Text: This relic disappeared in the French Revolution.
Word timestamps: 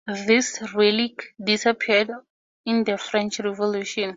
This 0.25 0.59
relic 0.73 1.35
disappeared 1.39 2.09
in 2.65 2.83
the 2.83 2.97
French 2.97 3.39
Revolution. 3.39 4.09